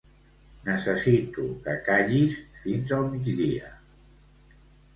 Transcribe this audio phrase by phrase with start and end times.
[0.69, 3.73] Necessito que callis fins al migdia.